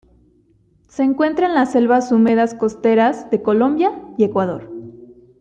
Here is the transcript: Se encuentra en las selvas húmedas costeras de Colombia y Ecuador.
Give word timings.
Se 0.87 1.03
encuentra 1.03 1.45
en 1.45 1.53
las 1.53 1.73
selvas 1.73 2.11
húmedas 2.11 2.55
costeras 2.55 3.29
de 3.29 3.43
Colombia 3.43 4.01
y 4.17 4.23
Ecuador. 4.23 4.67